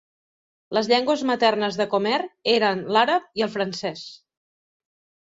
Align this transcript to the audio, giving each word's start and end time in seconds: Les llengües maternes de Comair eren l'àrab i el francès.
Les 0.77 0.89
llengües 0.93 1.25
maternes 1.31 1.79
de 1.83 1.87
Comair 1.93 2.19
eren 2.57 2.83
l'àrab 2.99 3.31
i 3.43 3.49
el 3.49 3.55
francès. 3.61 4.07